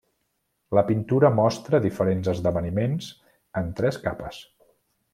[0.77, 3.13] La pintura mostra diferents esdeveniments
[3.63, 4.45] en tres capes.